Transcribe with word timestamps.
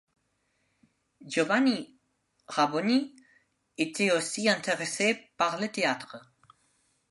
Giovanni 1.27 1.95
Raboni 2.47 3.15
était 3.77 4.11
aussi 4.11 4.49
intéressé 4.49 5.29
par 5.37 5.61
le 5.61 5.71
théâtre. 5.71 6.23